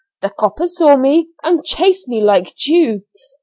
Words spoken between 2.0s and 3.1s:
me like Jehu.